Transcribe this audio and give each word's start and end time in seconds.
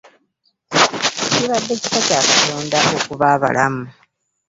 Kibadde 1.31 1.73
kisa 1.81 1.99
kya 2.07 2.19
Katonda 2.29 2.79
okuba 2.97 3.25
abalamu. 3.35 3.83